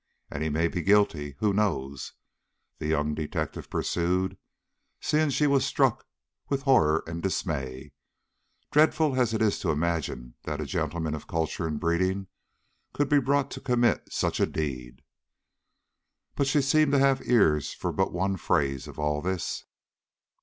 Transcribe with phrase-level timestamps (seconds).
[0.31, 2.13] And he may be guilty, who knows,"
[2.79, 4.35] the young detective pursued,
[4.99, 6.07] seeing she was struck
[6.49, 7.91] with horror and dismay,
[8.71, 12.25] "dreadful as it is to imagine that a gentleman of culture and breeding
[12.93, 15.03] could be brought to commit such a deed."
[16.35, 19.65] But she seemed to have ears for but one phrase of all this.